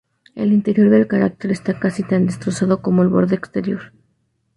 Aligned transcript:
El 0.33 0.51
interior 0.51 0.89
del 0.89 1.07
cráter 1.07 1.51
está 1.51 1.79
casi 1.79 2.01
tan 2.01 2.25
destrozado 2.25 2.81
como 2.81 3.03
el 3.03 3.09
borde 3.09 3.35
exterior. 3.35 3.93